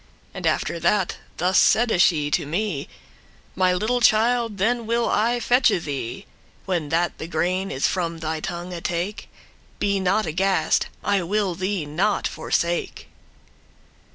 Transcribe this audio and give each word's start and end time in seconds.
And 0.33 0.47
after 0.47 0.79
that 0.79 1.17
thus 1.37 1.59
saide 1.59 2.01
she 2.01 2.31
to 2.31 2.47
me; 2.47 2.87
'My 3.55 3.71
little 3.71 4.01
child, 4.01 4.57
then 4.57 4.87
will 4.87 5.07
I 5.07 5.39
fetche 5.39 5.83
thee, 5.83 6.25
When 6.65 6.89
that 6.89 7.19
the 7.19 7.27
grain 7.27 7.69
is 7.69 7.85
from 7.85 8.17
thy 8.17 8.39
tongue 8.39 8.71
take: 8.81 9.29
Be 9.77 9.99
not 9.99 10.25
aghast,* 10.25 10.87
I 11.03 11.21
will 11.21 11.53
thee 11.53 11.85
not 11.85 12.27
forsake. 12.27 13.09